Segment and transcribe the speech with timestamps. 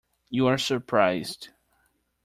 [0.31, 1.49] You are surprised.